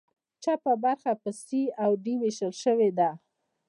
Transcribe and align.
چپه 0.43 0.71
برخه 0.83 1.11
په 1.21 1.29
سي 1.43 1.61
او 1.83 1.91
ډي 2.03 2.13
ویشل 2.21 2.53
شوې 2.63 2.89
ده. 2.99 3.09